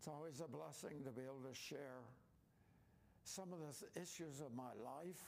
[0.00, 2.00] It's always a blessing to be able to share
[3.24, 5.20] some of the issues of my life,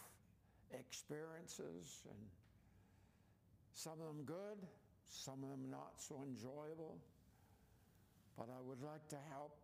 [0.73, 2.17] experiences, and
[3.75, 4.65] some of them good,
[5.05, 6.97] some of them not so enjoyable.
[8.39, 9.61] But I would like to help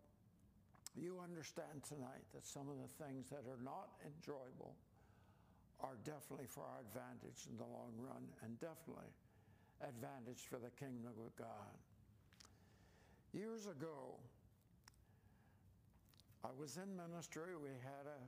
[0.93, 4.77] you understand tonight that some of the things that are not enjoyable
[5.81, 9.09] are definitely for our advantage in the long run and definitely
[9.81, 11.73] advantage for the kingdom of God.
[13.33, 14.21] Years ago,
[16.45, 17.59] I was in ministry.
[17.61, 18.21] We had a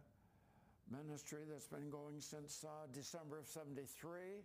[0.90, 4.42] ministry that's been going since uh, December of 73,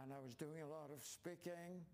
[0.00, 1.84] and I was doing a lot of speaking,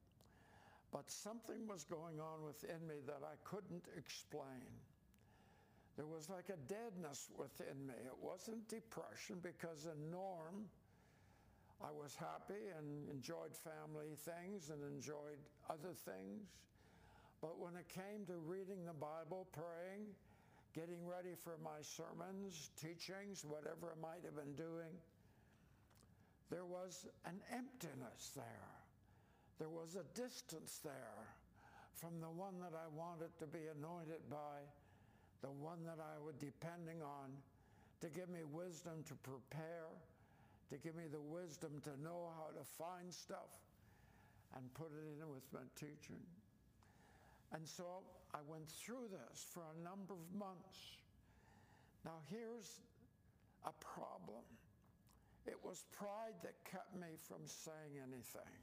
[0.93, 4.71] but something was going on within me that I couldn't explain.
[5.97, 7.99] There was like a deadness within me.
[8.07, 10.71] It wasn't depression because in Norm,
[11.83, 16.47] I was happy and enjoyed family things and enjoyed other things.
[17.43, 20.07] But when it came to reading the Bible, praying,
[20.75, 24.95] getting ready for my sermons, teachings, whatever I might have been doing,
[26.51, 28.75] there was an emptiness there.
[29.59, 31.27] There was a distance there
[31.95, 34.65] from the one that I wanted to be anointed by,
[35.43, 37.31] the one that I was depending on
[38.01, 39.93] to give me wisdom to prepare,
[40.71, 43.53] to give me the wisdom to know how to find stuff
[44.57, 46.25] and put it in with my teaching.
[47.53, 48.03] And so
[48.35, 50.99] I went through this for a number of months.
[52.05, 52.81] Now here's
[53.67, 54.45] a problem.
[55.47, 58.55] It was pride that kept me from saying anything.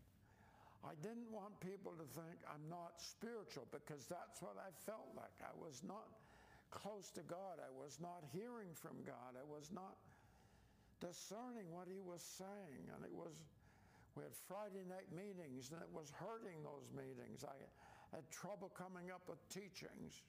[0.85, 5.33] I didn't want people to think I'm not spiritual because that's what I felt like.
[5.41, 6.05] I was not
[6.69, 7.59] close to God.
[7.59, 9.35] I was not hearing from God.
[9.35, 9.97] I was not
[11.01, 12.83] discerning what he was saying.
[12.93, 13.35] And it was,
[14.15, 17.43] we had Friday night meetings and it was hurting those meetings.
[17.43, 17.57] I
[18.13, 20.23] had trouble coming up with teachings.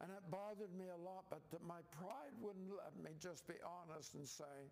[0.00, 4.14] And it bothered me a lot, but my pride wouldn't let me just be honest
[4.14, 4.68] and say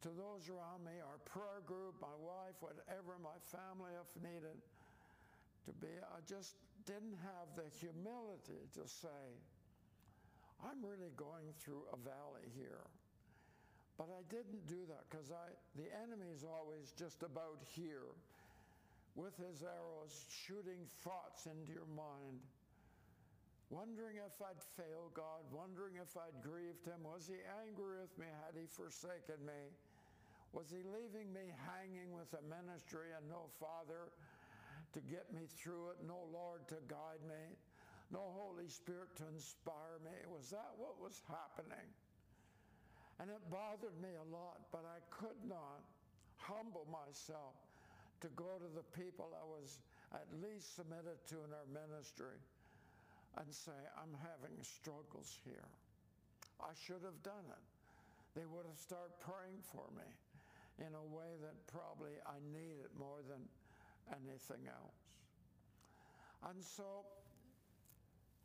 [0.00, 4.56] to those around me, our prayer group, my wife, whatever my family if needed
[5.66, 6.54] to be, I just
[6.86, 9.26] didn't have the humility to say,
[10.64, 12.86] I'm really going through a valley here.
[13.98, 18.14] But I didn't do that because I the enemy is always just about here
[19.18, 22.38] with his arrows shooting thoughts into your mind,
[23.66, 27.02] wondering if I'd failed God, wondering if I'd grieved him.
[27.02, 28.30] Was he angry with me?
[28.46, 29.74] Had he forsaken me?
[30.54, 34.14] Was he leaving me hanging with a ministry and no Father
[34.94, 37.58] to get me through it, no Lord to guide me,
[38.14, 40.14] no Holy Spirit to inspire me?
[40.30, 41.90] Was that what was happening?
[43.18, 45.82] And it bothered me a lot, but I could not
[46.38, 47.67] humble myself
[48.20, 49.78] to go to the people I was
[50.14, 52.38] at least submitted to in our ministry
[53.36, 55.68] and say, I'm having struggles here.
[56.58, 57.64] I should have done it.
[58.34, 60.08] They would have started praying for me
[60.82, 63.42] in a way that probably I needed more than
[64.10, 64.98] anything else.
[66.46, 67.06] And so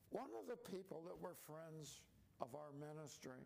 [0.09, 2.01] one of the people that were friends
[2.41, 3.41] of our ministry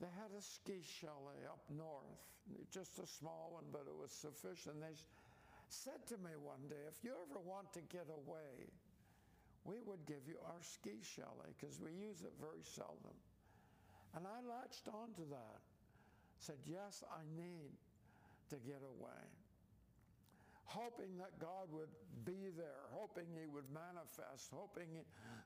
[0.00, 2.22] they had a ski chalet up north,
[2.70, 4.80] just a small one, but it was sufficient.
[4.80, 4.94] They
[5.68, 8.70] said to me one day, if you ever want to get away,
[9.64, 13.16] we would give you our ski chalet because we use it very seldom.
[14.14, 15.60] And I latched onto that.
[16.38, 17.74] Said, yes, I need
[18.50, 19.37] to get away
[20.78, 21.90] hoping that God would
[22.22, 24.86] be there, hoping he would manifest, hoping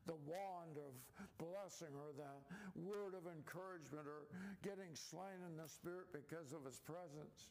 [0.05, 0.93] the wand of
[1.41, 2.33] blessing or the
[2.77, 4.29] word of encouragement or
[4.61, 7.49] getting slain in the spirit because of his presence.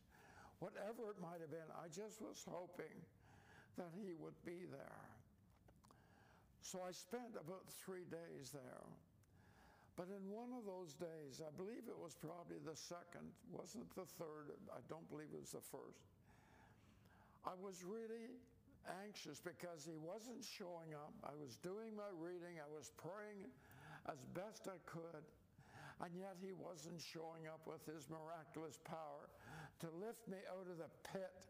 [0.62, 2.94] Whatever it might have been, I just was hoping
[3.82, 5.06] that he would be there.
[6.62, 8.86] So I spent about three days there.
[9.98, 14.06] But in one of those days, I believe it was probably the second, wasn't the
[14.06, 16.21] third, I don't believe it was the first.
[17.46, 18.38] I was really
[19.06, 21.14] anxious because he wasn't showing up.
[21.26, 23.50] I was doing my reading, I was praying
[24.10, 25.26] as best I could,
[26.02, 29.30] and yet he wasn't showing up with his miraculous power
[29.82, 31.46] to lift me out of the pit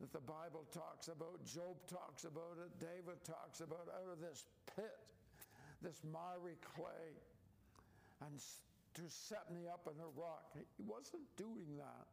[0.00, 4.44] that the Bible talks about, Job talks about it, David talks about, out of this
[4.76, 5.00] pit,
[5.80, 7.16] this miry clay,
[8.20, 8.36] and
[8.94, 10.52] to set me up in a rock.
[10.52, 12.08] He wasn't doing that.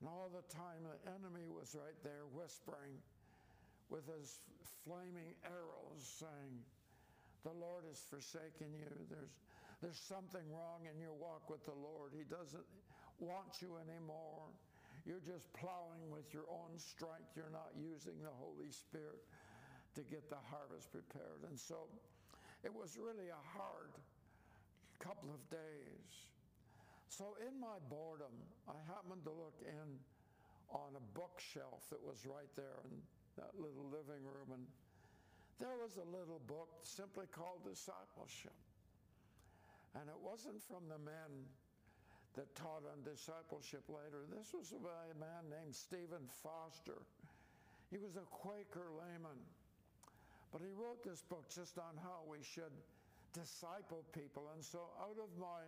[0.00, 2.94] And all the time the enemy was right there whispering
[3.90, 4.38] with his
[4.86, 6.54] flaming arrows saying,
[7.42, 8.92] the Lord has forsaken you.
[9.10, 9.34] There's,
[9.82, 12.12] there's something wrong in your walk with the Lord.
[12.14, 12.66] He doesn't
[13.18, 14.50] want you anymore.
[15.06, 17.34] You're just plowing with your own strength.
[17.34, 19.22] You're not using the Holy Spirit
[19.94, 21.46] to get the harvest prepared.
[21.48, 21.88] And so
[22.62, 23.94] it was really a hard
[24.98, 26.10] couple of days.
[27.08, 28.32] So in my boredom,
[28.68, 29.88] I happened to look in
[30.70, 32.94] on a bookshelf that was right there in
[33.40, 34.52] that little living room.
[34.52, 34.64] And
[35.56, 38.54] there was a little book simply called Discipleship.
[39.96, 41.48] And it wasn't from the men
[42.36, 44.28] that taught on discipleship later.
[44.28, 47.02] This was by a man named Stephen Foster.
[47.90, 49.40] He was a Quaker layman.
[50.52, 52.72] But he wrote this book just on how we should
[53.32, 54.52] disciple people.
[54.54, 55.64] And so out of my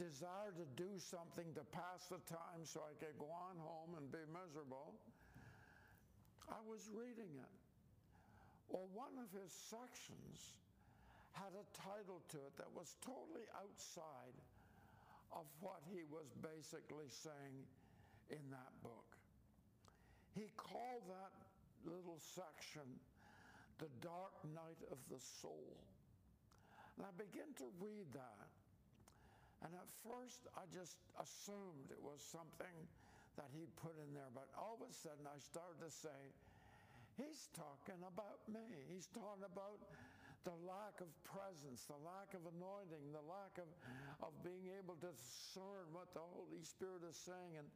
[0.00, 4.08] desire to do something to pass the time so I could go on home and
[4.08, 4.96] be miserable,
[6.48, 7.56] I was reading it.
[8.72, 10.56] Well, one of his sections
[11.36, 14.36] had a title to it that was totally outside
[15.36, 17.60] of what he was basically saying
[18.32, 19.20] in that book.
[20.32, 21.34] He called that
[21.84, 22.88] little section
[23.78, 25.76] the dark night of the soul.
[26.96, 28.59] And I began to read that.
[29.60, 32.76] And at first, I just assumed it was something
[33.36, 34.32] that he'd put in there.
[34.32, 36.32] But all of a sudden, I started to say,
[37.20, 38.64] he's talking about me.
[38.88, 39.84] He's talking about
[40.48, 43.68] the lack of presence, the lack of anointing, the lack of,
[44.24, 47.60] of being able to discern what the Holy Spirit is saying.
[47.60, 47.68] And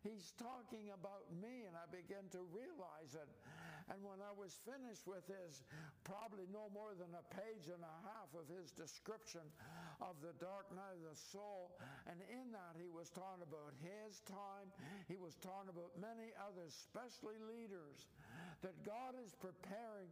[0.00, 3.28] he's talking about me, and I began to realize it.
[3.86, 5.62] And when I was finished with his,
[6.02, 9.46] probably no more than a page and a half of his description
[10.02, 11.78] of the dark night of the soul,
[12.10, 14.74] and in that he was talking about his time,
[15.06, 18.10] he was talking about many others, especially leaders,
[18.66, 20.10] that God is preparing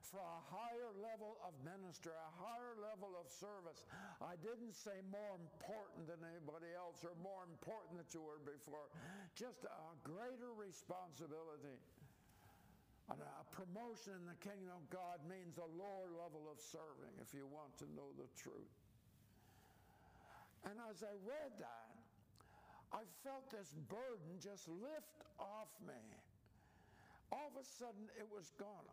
[0.00, 3.84] for a higher level of ministry, a higher level of service.
[4.24, 8.88] I didn't say more important than anybody else or more important than you were before.
[9.36, 11.76] Just a greater responsibility.
[13.10, 17.50] A promotion in the kingdom of God means a lower level of serving if you
[17.50, 18.70] want to know the truth.
[20.62, 21.90] And as I read that,
[22.94, 25.98] I felt this burden just lift off me.
[27.34, 28.86] All of a sudden, it was gone.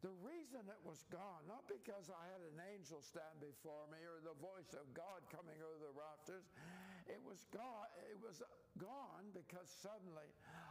[0.00, 4.24] The reason it was gone, not because I had an angel stand before me or
[4.24, 6.48] the voice of God coming over the rafters,
[7.04, 8.40] it was gone, it was
[8.80, 10.28] gone because suddenly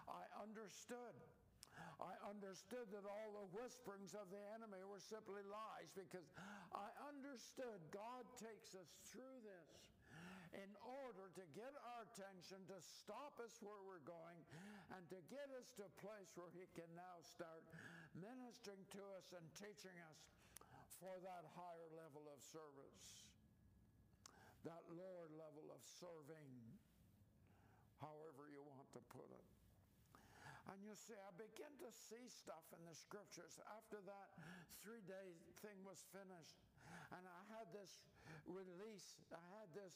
[0.09, 1.13] I understood.
[1.99, 6.31] I understood that all the whisperings of the enemy were simply lies because
[6.71, 9.99] I understood God takes us through this
[10.57, 14.41] in order to get our attention, to stop us where we're going,
[14.97, 17.61] and to get us to a place where He can now start
[18.17, 20.19] ministering to us and teaching us
[20.97, 23.29] for that higher level of service,
[24.65, 26.49] that lower level of serving,
[28.01, 29.58] however you want to put it.
[30.69, 34.30] And you see, I begin to see stuff in the scriptures after that
[34.86, 35.33] three day
[35.66, 36.62] thing was finished.
[37.13, 38.06] And I had this
[38.45, 39.94] release, I had this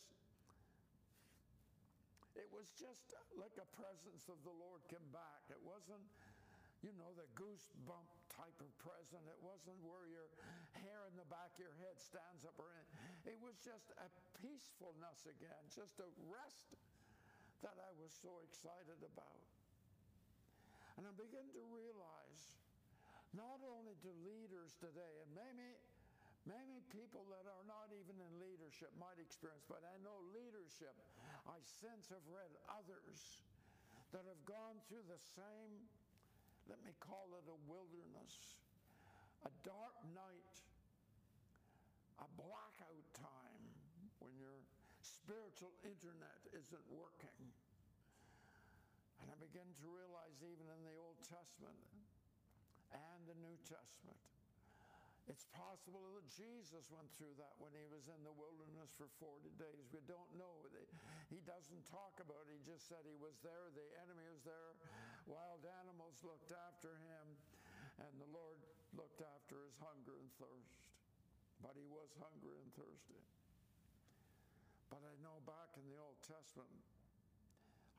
[2.33, 5.45] it was just like a presence of the Lord came back.
[5.53, 6.01] It wasn't,
[6.81, 9.21] you know, the goosebump type of present.
[9.29, 10.25] It wasn't where your
[10.73, 13.37] hair in the back of your head stands up or anything.
[13.37, 14.09] It was just a
[14.41, 16.73] peacefulness again, just a rest
[17.61, 19.37] that I was so excited about.
[20.97, 22.43] And I begin to realize
[23.33, 25.73] not only do leaders today, and maybe
[26.43, 30.91] Maybe people that are not even in leadership might experience, but I know leadership,
[31.47, 33.39] I sense have read others
[34.11, 35.71] that have gone through the same,
[36.67, 38.59] let me call it a wilderness,
[39.47, 40.51] a dark night,
[42.19, 43.63] a blackout time
[44.19, 44.59] when your
[44.99, 47.39] spiritual internet isn't working.
[49.23, 51.79] And I begin to realize even in the Old Testament
[52.91, 54.19] and the New Testament,
[55.31, 59.55] it's possible that Jesus went through that when he was in the wilderness for 40
[59.55, 59.87] days.
[59.95, 60.67] We don't know.
[61.31, 62.59] He doesn't talk about it.
[62.59, 63.71] He just said he was there.
[63.71, 64.75] The enemy was there.
[65.23, 67.39] Wild animals looked after him.
[68.03, 68.59] And the Lord
[68.99, 70.91] looked after his hunger and thirst.
[71.63, 73.23] But he was hungry and thirsty.
[74.91, 76.83] But I know back in the Old Testament,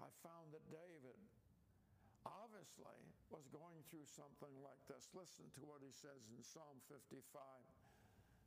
[0.03, 1.19] I found that David
[2.27, 2.99] obviously
[3.29, 5.13] was going through something like this.
[5.13, 7.21] Listen to what he says in Psalm 55.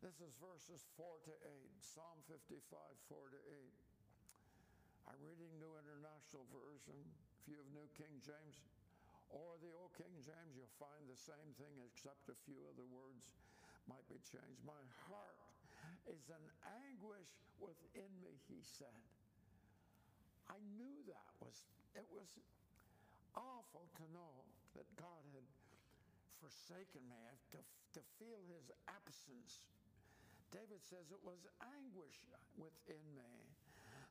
[0.01, 1.71] This is verses 4 to 8.
[1.81, 2.61] Psalm 55,
[3.09, 5.13] 4 to 8.
[5.13, 6.99] I'm reading New International Version.
[7.41, 8.59] If you have New King James
[9.31, 13.31] or the Old King James, you'll find the same thing except a few other words
[13.87, 14.59] might be changed.
[14.67, 15.39] My heart
[16.11, 16.43] is an
[16.87, 19.01] anguish within me, he said.
[20.49, 21.55] I knew that was,
[21.95, 22.27] it was
[23.35, 25.45] awful to know that God had
[26.39, 27.19] forsaken me,
[27.53, 27.59] to,
[27.97, 29.65] to feel his absence.
[30.53, 32.17] David says it was anguish
[32.55, 33.33] within me.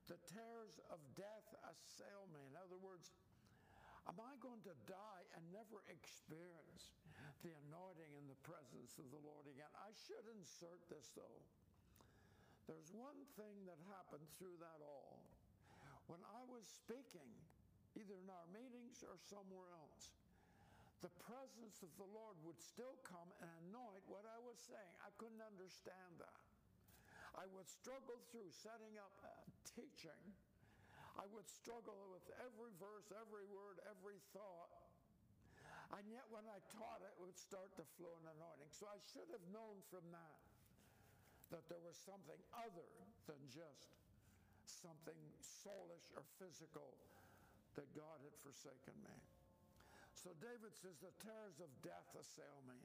[0.06, 2.46] The terrors of death assail me.
[2.46, 3.10] In other words,
[4.06, 6.94] am I going to die and never experience
[7.42, 9.70] the anointing in the presence of the Lord again?
[9.74, 11.42] I should insert this though.
[12.70, 15.22] There's one thing that happened through that all.
[16.06, 17.30] When I was speaking,
[17.98, 20.14] either in our meetings or somewhere else,
[21.02, 24.94] the presence of the Lord would still come and anoint what I was saying.
[25.02, 26.40] I couldn't understand that.
[27.36, 29.12] I would struggle through setting up
[29.76, 30.22] teaching.
[31.20, 34.72] I would struggle with every verse, every word, every thought.
[35.96, 38.72] And yet, when I taught it, it would start to flow in anointing.
[38.74, 40.38] So I should have known from that
[41.54, 42.90] that there was something other
[43.30, 43.94] than just
[44.68, 46.94] something soulish or physical
[47.78, 49.16] that God had forsaken me.
[50.14, 52.78] So David says, The terrors of death assail me.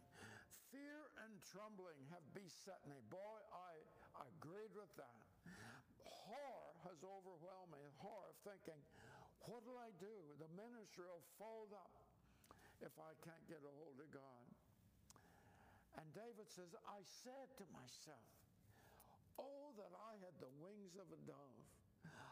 [0.69, 2.95] Fear and trembling have beset me.
[3.11, 3.75] Boy, I
[4.23, 5.19] agreed with that.
[6.05, 7.83] Horror has overwhelmed me.
[7.99, 8.79] Horror of thinking,
[9.49, 10.15] what will I do?
[10.37, 11.91] The ministry will fold up
[12.79, 14.45] if I can't get a hold of God.
[15.99, 18.40] And David says, I said to myself,
[19.41, 21.65] Oh, that I had the wings of a dove.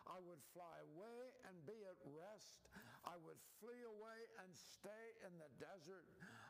[0.10, 2.70] I would fly away and be at rest.
[3.06, 6.06] I would flee away and stay in the desert.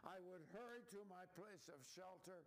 [0.08, 2.40] I would hurry to my place of shelter,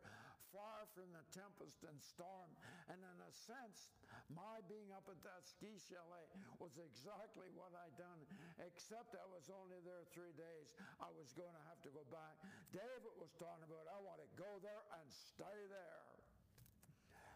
[0.52, 2.48] far from the tempest and storm.
[2.88, 3.92] And in a sense,
[4.32, 8.20] my being up at that ski chalet was exactly what I'd done,
[8.64, 10.72] except I was only there three days.
[11.00, 12.40] I was going to have to go back.
[12.72, 16.11] David was talking about, I want to go there and stay there.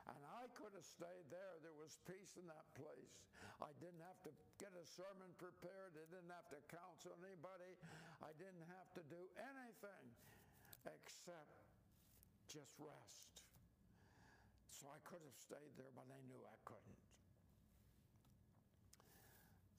[0.07, 1.59] And I could have stayed there.
[1.67, 3.27] There was peace in that place.
[3.59, 4.33] I didn't have to
[4.63, 5.99] get a sermon prepared.
[5.99, 7.75] I didn't have to counsel anybody.
[8.23, 10.07] I didn't have to do anything
[10.87, 11.67] except
[12.47, 13.43] just rest.
[14.71, 17.03] So I could have stayed there, but I knew I couldn't.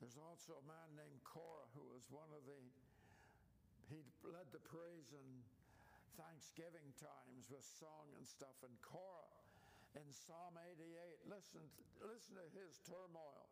[0.03, 2.62] There's also a man named Korah who was one of the,
[3.89, 5.31] he led the praise and
[6.17, 8.57] Thanksgiving times with song and stuff.
[8.65, 9.37] And Korah
[9.98, 11.25] in Psalm 88.
[11.25, 11.66] Listen,
[12.06, 13.50] listen to his turmoil.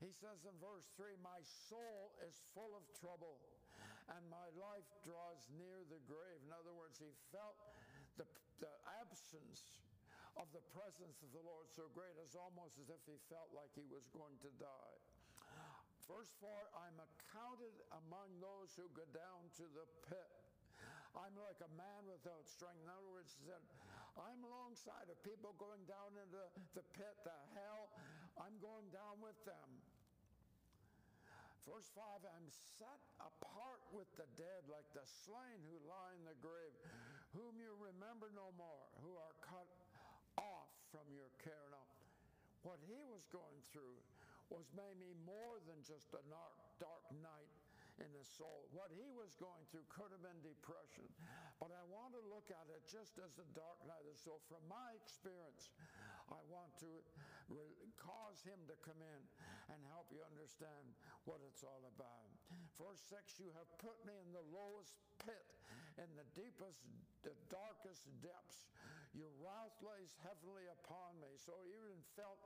[0.00, 3.36] He says in verse 3 My soul is full of trouble,
[4.08, 6.40] and my life draws near the grave.
[6.48, 7.60] In other words, he felt
[8.16, 8.24] the,
[8.64, 8.72] the
[9.04, 9.76] absence
[10.40, 13.68] of the presence of the Lord so great as almost as if he felt like
[13.76, 14.96] he was going to die.
[16.08, 20.32] Verse 4 I'm accounted among those who go down to the pit.
[21.12, 22.80] I'm like a man without strength.
[22.82, 23.62] In other words, he said,
[24.18, 26.42] I'm alongside of people going down into
[26.74, 27.92] the pit, the hell.
[28.40, 29.68] I'm going down with them.
[31.68, 32.48] Verse 5 I'm
[32.80, 36.74] set apart with the dead, like the slain who lie in the grave,
[37.36, 39.68] whom you remember no more, who are cut
[40.40, 41.68] off from your care.
[41.70, 41.86] Now,
[42.66, 44.00] what he was going through
[44.50, 47.59] was maybe more than just a dark, dark night
[48.00, 48.68] in his soul.
[48.72, 51.06] What he was going through could have been depression.
[51.60, 54.20] But I want to look at it just as a dark night is.
[54.20, 55.68] So, from my experience,
[56.32, 56.90] I want to
[58.00, 59.22] cause him to come in
[59.68, 60.96] and help you understand
[61.28, 62.30] what it's all about.
[62.80, 65.52] Verse 6 You have put me in the lowest pit,
[66.00, 66.80] in the deepest,
[67.20, 68.72] the darkest depths.
[69.10, 71.34] Your wrath lays heavily upon me.
[71.42, 72.38] So, even felt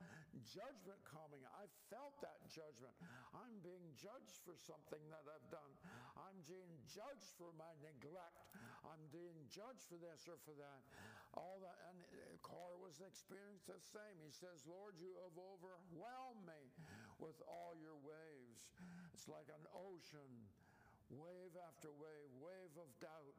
[0.48, 1.44] judgment coming.
[1.60, 2.96] I felt that judgment.
[3.36, 5.72] I'm being judged for something that I've done.
[6.16, 8.48] I'm being judged for my neglect.
[8.84, 10.80] I'm being judged for this or for that.
[11.36, 12.00] All that, and
[12.40, 14.16] Korah was experiencing the same.
[14.22, 16.62] He says, Lord, you have overwhelmed me
[17.18, 18.70] with all your waves.
[19.12, 20.32] It's like an ocean,
[21.10, 23.36] wave after wave, wave of doubt,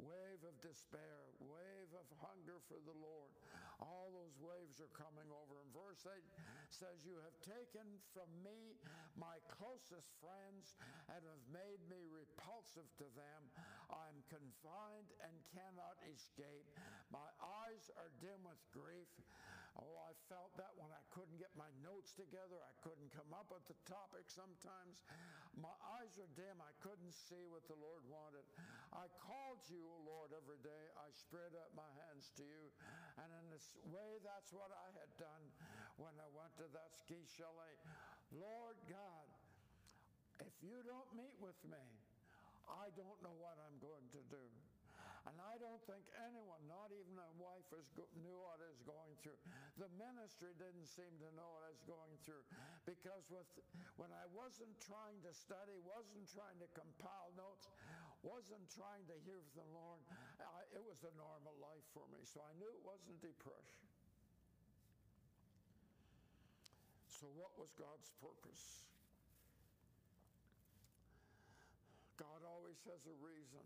[0.00, 3.32] wave of despair, wave of hunger for the Lord.
[3.80, 5.60] All those waves are coming over.
[5.60, 6.16] And verse 8
[6.72, 8.76] says, You have taken from me
[9.16, 10.76] my closest friends
[11.12, 13.40] and have made me repulsive to them.
[13.92, 16.68] I'm confined and cannot escape.
[17.12, 19.12] My eyes are dim with grief.
[19.76, 22.56] Oh, I felt that when I couldn't get my notes together.
[22.56, 25.04] I couldn't come up with the topic sometimes.
[25.52, 26.56] My eyes are dim.
[26.64, 28.48] I couldn't see what the Lord wanted.
[28.96, 30.84] I called you, O Lord, every day.
[30.96, 32.64] I spread up my hands to you.
[33.20, 35.44] And in this way, that's what I had done
[36.00, 37.76] when I went to that ski chalet.
[38.32, 39.28] Lord God,
[40.40, 41.84] if you don't meet with me,
[42.64, 44.44] I don't know what I'm going to do.
[45.56, 47.64] I don't think anyone, not even a wife,
[48.20, 49.40] knew what I was going through.
[49.80, 52.44] The ministry didn't seem to know what I was going through
[52.84, 53.48] because with,
[53.96, 57.72] when I wasn't trying to study, wasn't trying to compile notes,
[58.20, 60.04] wasn't trying to hear from the Lord.
[60.44, 63.80] I, it was a normal life for me, so I knew it wasn't depression.
[67.16, 68.84] So, what was God's purpose?
[72.20, 73.64] God always has a reason.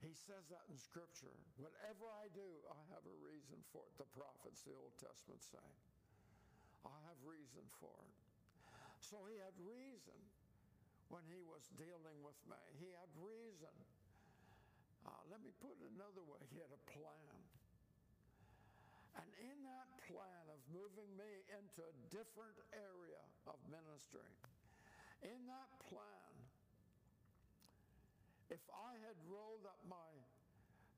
[0.00, 1.32] He says that in Scripture.
[1.60, 3.92] Whatever I do, I have a reason for it.
[4.00, 5.68] The prophets, the Old Testament say.
[6.88, 8.16] I have reason for it.
[9.04, 10.16] So he had reason
[11.12, 12.60] when he was dealing with me.
[12.80, 13.74] He had reason.
[15.04, 16.40] Uh, let me put it another way.
[16.48, 17.36] He had a plan.
[19.20, 24.30] And in that plan of moving me into a different area of ministry,
[25.20, 26.29] in that plan,
[28.50, 30.10] if I had rolled up my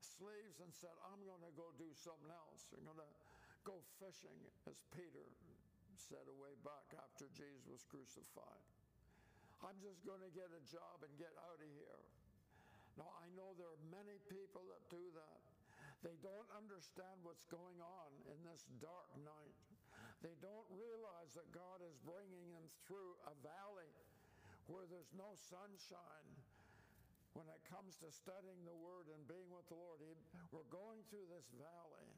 [0.01, 3.13] sleeves and said, I'm going to go do something else, I'm going to
[3.63, 4.35] go fishing,
[4.67, 5.23] as Peter
[5.95, 8.65] said away back after Jesus was crucified.
[9.63, 12.03] I'm just going to get a job and get out of here.
[12.99, 15.39] Now, I know there are many people that do that.
[16.03, 19.55] They don't understand what's going on in this dark night.
[20.19, 23.95] They don't realize that God is bringing them through a valley
[24.67, 26.31] where there's no sunshine
[27.33, 30.01] when it comes to studying the Word and being with the Lord.
[30.01, 30.13] He,
[30.53, 32.09] we're going through this valley,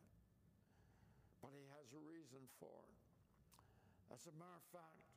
[1.39, 3.00] but He has a reason for it.
[4.12, 5.07] As a matter of fact,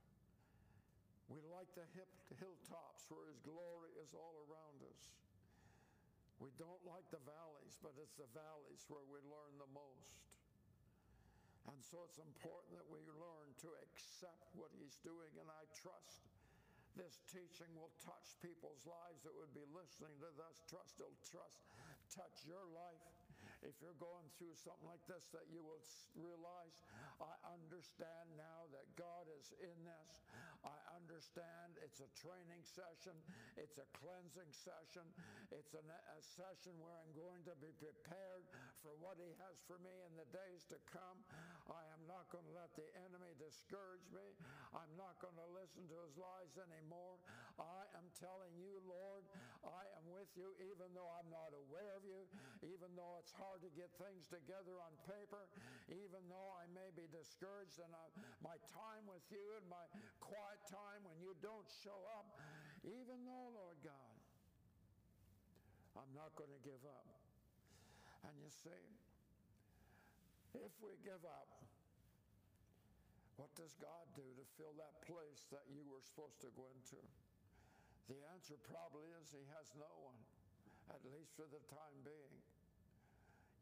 [1.28, 2.08] we like the hip,
[2.40, 5.02] hilltops where His glory is all around us.
[6.38, 10.22] We don't like the valleys, but it's the valleys where we learn the most.
[11.68, 16.24] And so it's important that we learn to accept what He's doing, and I trust
[16.98, 20.58] this teaching will touch people's lives that would be listening to this.
[20.66, 21.62] Trust it'll trust,
[22.10, 22.98] touch your life.
[23.62, 25.82] If you're going through something like this, that you will
[26.18, 26.82] realize,
[27.22, 30.10] I understand now that God is in this.
[30.62, 33.14] I understand it's a training session,
[33.54, 35.06] it's a cleansing session,
[35.54, 38.50] it's a, a session where I'm going to be prepared
[38.82, 41.22] for what He has for me in the days to come.
[41.70, 44.34] I am not going to let the enemy discourage me.
[44.72, 47.20] I'm not going to listen to his lies anymore.
[47.60, 49.28] I am telling you, Lord,
[49.64, 52.24] I am with you even though I'm not aware of you,
[52.64, 55.44] even though it's hard to get things together on paper,
[55.92, 58.06] even though I may be discouraged and I,
[58.40, 59.84] my time with you and my
[60.24, 62.28] quiet time when you don't show up,
[62.84, 64.16] even though, Lord God,
[65.98, 67.08] I'm not going to give up.
[68.24, 68.84] And you see,
[70.56, 71.50] if we give up,
[73.38, 76.98] what does God do to fill that place that you were supposed to go into?
[78.10, 80.18] The answer probably is He has no one,
[80.90, 82.34] at least for the time being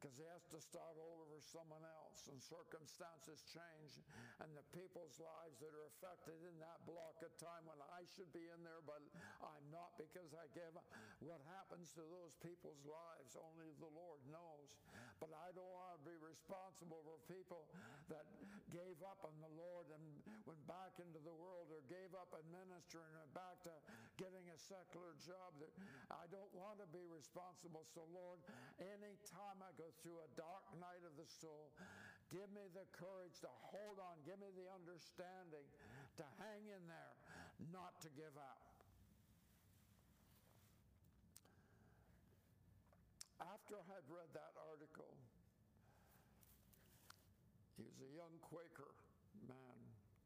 [0.07, 3.99] because he has to start over for someone else and circumstances change
[4.39, 8.31] and the people's lives that are affected in that block of time when I should
[8.31, 9.03] be in there but
[9.43, 10.87] I'm not because I gave up.
[11.19, 14.79] What happens to those people's lives only the Lord knows.
[15.19, 17.67] But I don't want to be responsible for people
[18.07, 18.29] that
[18.71, 20.05] gave up on the Lord and
[20.45, 23.75] went back into the world or gave up on ministry and back to
[24.21, 25.57] getting a secular job.
[26.13, 27.89] I don't want to be responsible.
[27.89, 28.45] So Lord,
[28.79, 31.73] anytime I go through a dark night of the soul.
[32.29, 34.19] Give me the courage to hold on.
[34.27, 35.67] Give me the understanding
[36.19, 37.15] to hang in there,
[37.71, 38.61] not to give up.
[43.39, 45.13] After I had read that article,
[47.77, 48.91] he was a young Quaker
[49.45, 49.79] man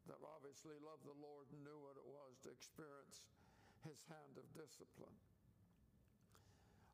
[0.07, 3.23] that obviously loved the Lord and knew what it was to experience
[3.85, 5.15] his hand of discipline.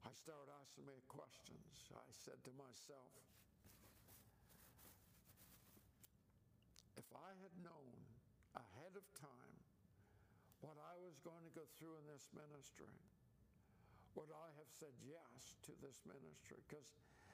[0.07, 1.91] I started asking me questions.
[1.91, 3.11] I said to myself,
[6.95, 7.91] if I had known
[8.55, 9.59] ahead of time
[10.63, 12.95] what I was going to go through in this ministry,
[14.15, 16.63] would I have said yes to this ministry?
[16.71, 16.87] Because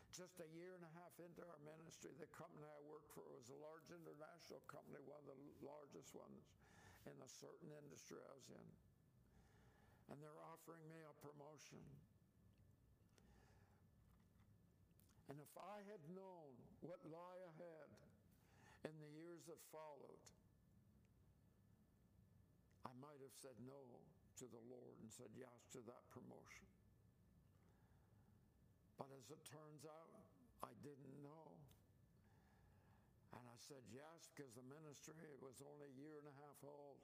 [0.08, 3.52] just a year and a half into our ministry, the company I worked for was
[3.52, 6.56] a large international company, one of the largest ones
[7.04, 8.68] in a certain industry I was in.
[10.08, 11.84] And they're offering me a promotion.
[15.32, 16.52] And if I had known
[16.84, 17.88] what lay ahead
[18.84, 20.20] in the years that followed,
[22.84, 23.80] I might have said no
[24.36, 26.68] to the Lord and said yes to that promotion.
[29.00, 30.20] But as it turns out,
[30.60, 31.48] I didn't know.
[33.32, 36.60] And I said yes because the ministry, it was only a year and a half
[36.60, 37.00] old,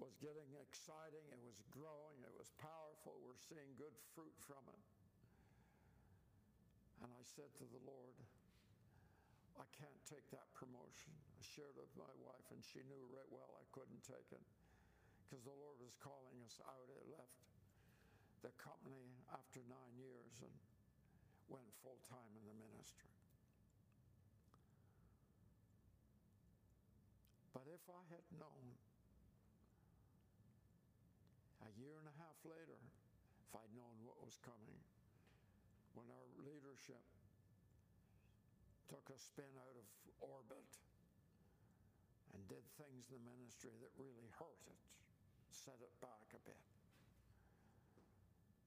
[0.00, 3.20] was getting exciting, it was growing, it was powerful.
[3.20, 4.80] We're seeing good fruit from it.
[7.02, 8.18] And I said to the Lord,
[9.58, 11.14] I can't take that promotion.
[11.34, 14.42] I shared it with my wife, and she knew right well I couldn't take it
[15.26, 16.88] because the Lord was calling us out.
[16.88, 17.38] It left
[18.40, 20.54] the company after nine years and
[21.50, 23.12] went full time in the ministry.
[27.52, 28.78] But if I had known
[31.66, 34.78] a year and a half later, if I'd known what was coming,
[36.78, 37.02] leadership
[38.86, 39.86] took a spin out of
[40.22, 40.70] orbit
[42.32, 44.80] and did things in the ministry that really hurt it,
[45.50, 46.64] set it back a bit.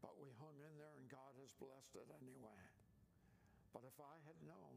[0.03, 2.61] But we hung in there and God has blessed it anyway.
[3.71, 4.75] But if I had known,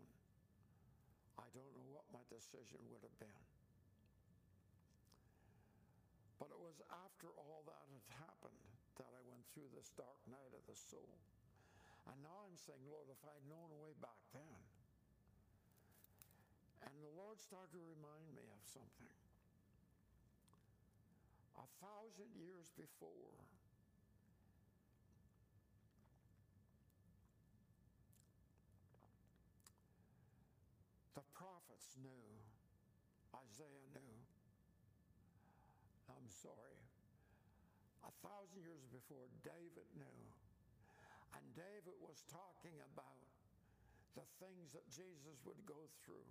[1.36, 3.44] I don't know what my decision would have been.
[6.38, 8.64] But it was after all that had happened
[9.00, 11.18] that I went through this dark night of the soul.
[12.10, 14.60] And now I'm saying, Lord, if I'd known a way back then.
[16.84, 19.16] And the Lord started to remind me of something.
[21.56, 23.40] A thousand years before,
[31.16, 32.28] the prophets knew,
[33.32, 34.16] Isaiah knew.
[36.10, 36.84] I'm sorry.
[38.04, 40.20] A thousand years before, David knew.
[41.34, 43.22] And David was talking about
[44.14, 46.30] the things that Jesus would go through,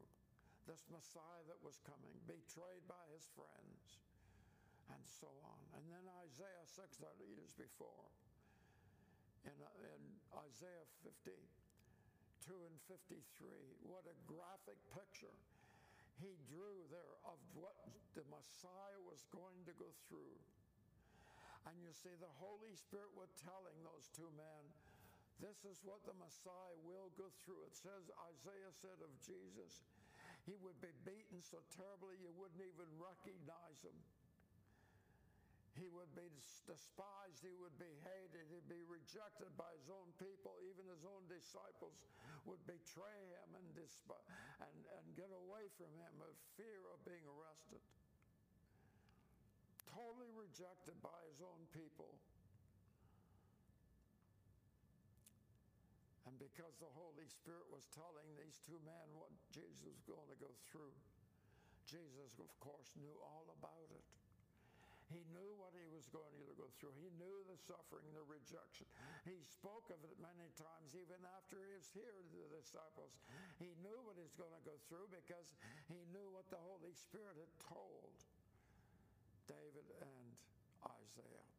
[0.63, 3.99] this Messiah that was coming, betrayed by his friends,
[4.91, 5.59] and so on.
[5.75, 6.95] And then Isaiah 600
[7.27, 8.07] years before,
[9.43, 10.01] in, uh, in
[10.47, 11.35] Isaiah 52
[12.47, 13.11] and 53,
[13.83, 15.35] what a graphic picture
[16.23, 17.75] he drew there of what
[18.15, 20.39] the Messiah was going to go through.
[21.67, 24.63] And you see, the Holy Spirit was telling those two men,
[25.43, 27.67] this is what the Messiah will go through.
[27.67, 29.83] It says, Isaiah said of Jesus,
[30.47, 33.95] he would be beaten so terribly you wouldn't even recognize him.
[35.73, 36.29] He would be
[36.69, 37.41] despised.
[37.41, 38.45] He would be hated.
[38.53, 40.53] He'd be rejected by his own people.
[40.69, 41.97] Even his own disciples
[42.45, 47.81] would betray him and, and, and get away from him of fear of being arrested.
[49.89, 52.21] Totally rejected by his own people.
[56.43, 60.51] Because the Holy Spirit was telling these two men what Jesus was going to go
[60.67, 60.91] through,
[61.87, 64.03] Jesus, of course, knew all about it.
[65.11, 66.95] He knew what he was going to go through.
[66.97, 68.89] He knew the suffering, the rejection.
[69.23, 73.13] He spoke of it many times, even after he was here the disciples.
[73.61, 75.53] He knew what he was going to go through because
[75.85, 78.15] he knew what the Holy Spirit had told
[79.45, 80.27] David and
[80.81, 81.52] Isaiah.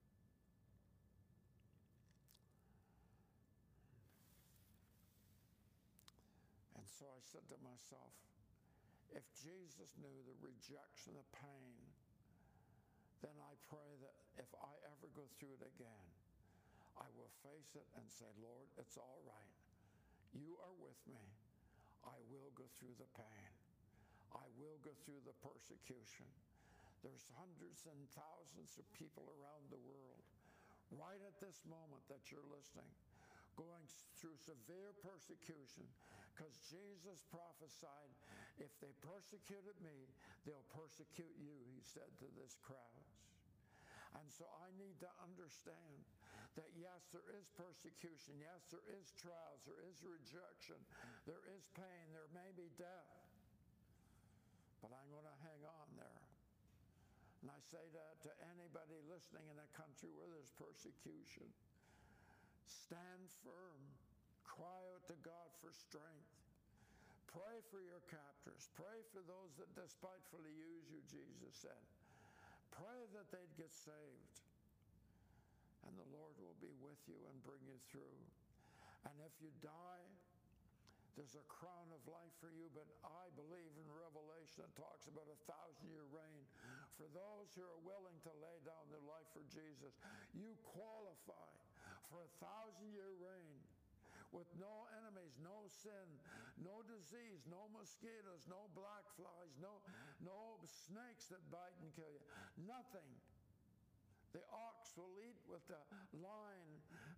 [6.94, 8.14] So I said to myself,
[9.10, 11.74] if Jesus knew the rejection, the pain,
[13.18, 16.06] then I pray that if I ever go through it again,
[16.94, 19.58] I will face it and say, Lord, it's all right.
[20.34, 21.26] You are with me.
[22.06, 23.50] I will go through the pain.
[24.30, 26.30] I will go through the persecution.
[27.02, 30.22] There's hundreds and thousands of people around the world
[30.94, 32.90] right at this moment that you're listening
[33.54, 33.86] going
[34.18, 35.86] through severe persecution
[36.34, 38.10] because Jesus prophesied,
[38.58, 40.10] if they persecuted me,
[40.42, 43.06] they'll persecute you, he said to this crowd.
[44.18, 46.02] And so I need to understand
[46.58, 48.38] that yes, there is persecution.
[48.38, 49.62] Yes, there is trials.
[49.66, 50.78] There is rejection.
[51.26, 52.04] There is pain.
[52.14, 53.26] There may be death.
[54.82, 56.22] But I'm going to hang on there.
[57.42, 61.50] And I say that to anybody listening in a country where there's persecution.
[62.64, 63.82] Stand firm.
[64.44, 66.30] Cry out to God for strength.
[67.34, 68.70] Pray for your captors.
[68.78, 71.82] Pray for those that despitefully use you, Jesus said.
[72.70, 74.38] Pray that they'd get saved.
[75.82, 78.20] And the Lord will be with you and bring you through.
[79.04, 80.06] And if you die,
[81.14, 85.30] there's a crown of life for you, but I believe in Revelation it talks about
[85.30, 86.42] a thousand year reign.
[86.98, 89.94] For those who are willing to lay down their life for Jesus,
[90.34, 91.50] you qualify
[92.10, 93.58] for a thousand year reign
[94.34, 96.08] with no enemies, no sin,
[96.58, 99.78] no disease, no mosquitoes, no black flies, no,
[100.26, 102.22] no snakes that bite and kill you.
[102.66, 103.06] Nothing.
[104.34, 105.78] The ox will eat with the
[106.18, 106.70] lion,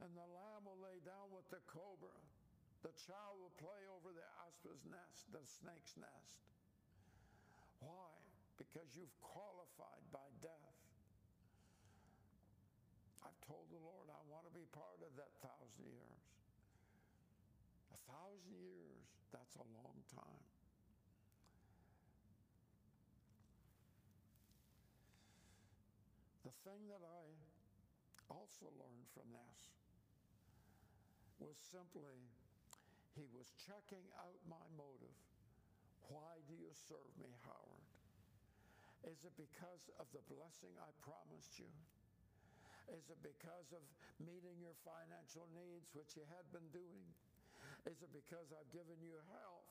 [0.05, 2.13] and the lamb will lay down with the cobra.
[2.85, 6.37] The child will play over the asp's nest, the snake's nest.
[7.81, 8.13] Why?
[8.61, 10.77] Because you've qualified by death.
[13.25, 16.26] I've told the Lord I want to be part of that thousand years.
[18.07, 20.47] Thousand years, that's a long time.
[26.47, 27.25] The thing that I
[28.31, 29.59] also learned from this
[31.39, 32.31] was simply
[33.15, 35.17] he was checking out my motive.
[36.07, 37.87] Why do you serve me, Howard?
[39.11, 41.71] Is it because of the blessing I promised you?
[42.95, 43.83] Is it because of
[44.23, 47.07] meeting your financial needs, which you had been doing?
[47.87, 49.71] Is it because I've given you health?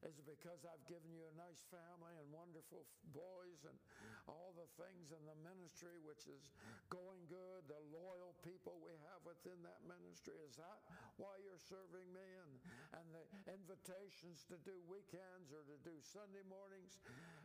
[0.00, 3.76] Is it because I've given you a nice family and wonderful boys and
[4.24, 6.40] all the things in the ministry which is
[6.88, 10.40] going good, the loyal people we have within that ministry?
[10.40, 10.80] Is that
[11.20, 12.24] why you're serving me?
[12.40, 12.52] And,
[12.96, 16.96] and the invitations to do weekends or to do Sunday mornings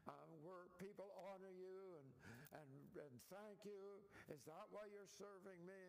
[0.08, 2.08] um, where people honor you and,
[2.56, 2.72] and,
[3.04, 4.00] and thank you?
[4.32, 5.84] Is that why you're serving me?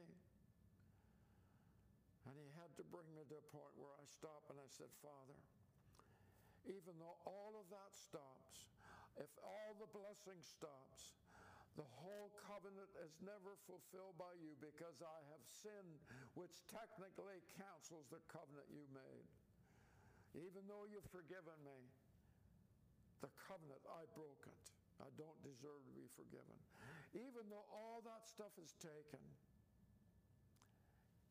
[2.26, 4.90] And he had to bring me to a point where I stopped and I said,
[4.98, 5.38] Father,
[6.66, 8.66] even though all of that stops,
[9.16, 11.14] if all the blessing stops,
[11.78, 16.00] the whole covenant is never fulfilled by you because I have sinned,
[16.34, 19.28] which technically cancels the covenant you made.
[20.34, 21.78] Even though you've forgiven me,
[23.20, 24.64] the covenant, I broke it.
[25.00, 26.56] I don't deserve to be forgiven.
[27.12, 29.20] Even though all that stuff is taken,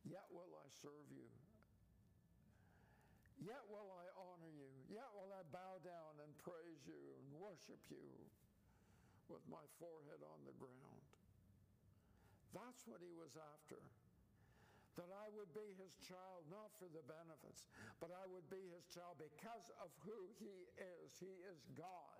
[0.06, 1.28] yet will I serve you.
[3.42, 4.72] Yet will I honor you.
[4.90, 8.10] Yet will I bow down and praise you and worship you
[9.30, 11.06] with my forehead on the ground.
[12.56, 13.82] That's what he was after.
[14.96, 17.68] That I would be his child, not for the benefits,
[18.00, 21.12] but I would be his child because of who he is.
[21.20, 22.16] He is God.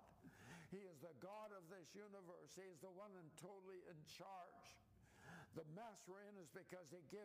[0.68, 2.52] He is the God of this universe.
[2.52, 4.66] He is the one and totally in charge.
[5.56, 7.24] The mess we're in is because they give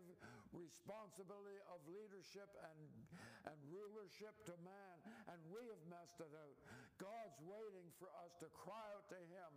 [0.56, 2.80] responsibility of leadership and,
[3.52, 4.96] and rulership to man,
[5.28, 6.56] and we have messed it out.
[6.96, 9.52] God's waiting for us to cry out to Him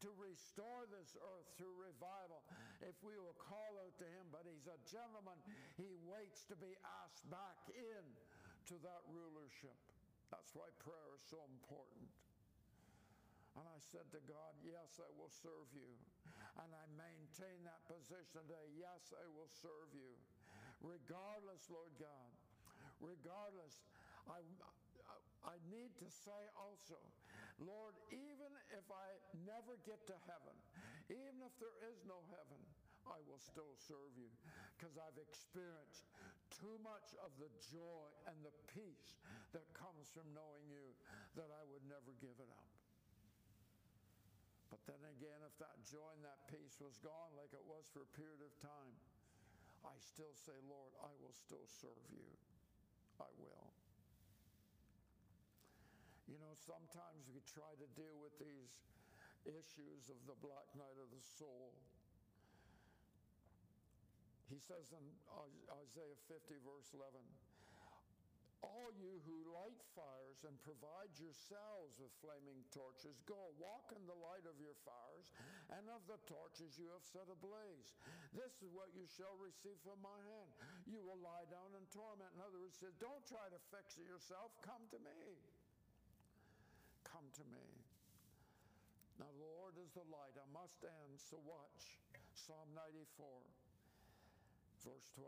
[0.00, 2.40] to restore this earth through revival
[2.80, 4.32] if we will call out to Him.
[4.32, 5.36] But He's a gentleman,
[5.76, 6.72] He waits to be
[7.04, 8.04] asked back in
[8.72, 9.76] to that rulership.
[10.32, 12.08] That's why prayer is so important.
[13.56, 15.88] And I said to God, Yes, I will serve you
[16.60, 18.66] and I maintain that position today.
[18.76, 20.16] Yes, I will serve you.
[20.80, 22.30] Regardless, Lord God,
[23.00, 23.84] regardless,
[24.28, 24.40] I,
[25.44, 27.00] I need to say also,
[27.60, 29.08] Lord, even if I
[29.44, 30.56] never get to heaven,
[31.08, 32.60] even if there is no heaven,
[33.06, 34.28] I will still serve you
[34.74, 36.10] because I've experienced
[36.50, 39.16] too much of the joy and the peace
[39.54, 40.90] that comes from knowing you
[41.38, 42.85] that I would never give it up.
[44.86, 48.10] Then again, if that joy and that peace was gone like it was for a
[48.14, 48.94] period of time,
[49.82, 52.26] I still say, Lord, I will still serve you.
[53.18, 53.70] I will.
[56.30, 58.78] You know, sometimes we try to deal with these
[59.46, 61.74] issues of the black night of the soul.
[64.50, 65.02] He says in
[65.70, 67.18] Isaiah 50, verse 11,
[68.64, 74.16] all you who light fires and provide yourselves with flaming torches, go walk in the
[74.16, 75.28] light of your fires
[75.74, 77.96] and of the torches you have set ablaze.
[78.32, 80.50] This is what you shall receive from my hand.
[80.88, 82.32] You will lie down in torment.
[82.36, 84.54] In other words, says, don't try to fix it yourself.
[84.64, 85.36] Come to me.
[87.04, 87.66] Come to me.
[89.16, 90.36] Now, the Lord is the light.
[90.36, 91.96] I must end, so watch.
[92.36, 93.24] Psalm 94,
[94.84, 95.24] verse 12.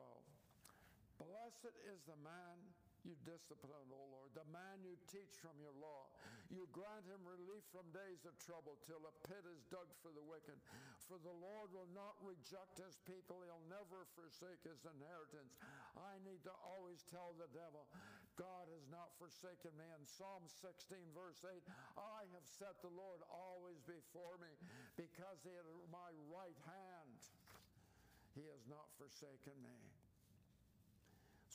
[1.24, 2.60] Blessed is the man
[3.04, 6.10] you discipline, O Lord, the man you teach from your law.
[6.48, 10.24] You grant him relief from days of trouble till a pit is dug for the
[10.24, 10.56] wicked.
[11.06, 15.60] For the Lord will not reject his people, he'll never forsake his inheritance.
[15.96, 17.88] I need to always tell the devil,
[18.38, 19.88] God has not forsaken me.
[19.98, 21.58] In Psalm 16, verse 8,
[21.98, 24.52] I have set the Lord always before me
[24.94, 27.20] because he is my right hand.
[28.38, 29.97] He has not forsaken me.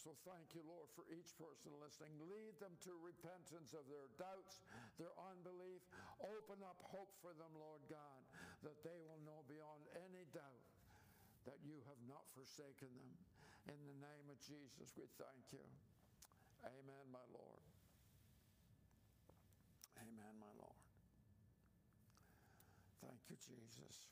[0.04, 2.12] So thank you, Lord, for each person listening.
[2.28, 4.60] Lead them to repentance of their doubts,
[5.00, 5.80] their unbelief.
[6.20, 8.20] Open up hope for them, Lord God,
[8.68, 10.68] that they will know beyond any doubt
[11.48, 13.12] that you have not forsaken them.
[13.72, 15.64] In the name of Jesus, we thank you.
[16.68, 17.64] Amen, my Lord.
[20.04, 20.84] Amen, my Lord.
[23.00, 24.04] Thank you, Jesus.